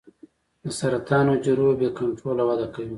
د 0.63 0.65
سرطان 0.79 1.25
حجرو 1.33 1.69
بې 1.79 1.89
کنټروله 1.99 2.43
وده 2.49 2.67
کوي. 2.73 2.89